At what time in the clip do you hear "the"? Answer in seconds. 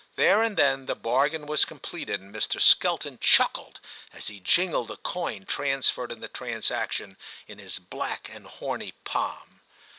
0.87-0.95, 4.87-4.97, 6.21-6.27